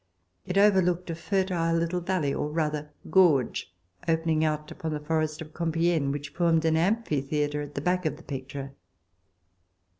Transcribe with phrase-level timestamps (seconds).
[0.47, 3.71] It over looked a fertile little valley, or rather gorge,
[4.07, 8.17] opening out upon the forest of Compiegne, which formed an amphitheatre at the back of
[8.17, 8.73] the picture.